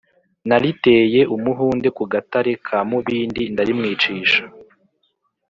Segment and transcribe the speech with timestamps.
[0.47, 4.43] naliteye umuhunde ku gatare ka mubindi, ndarimwicisha.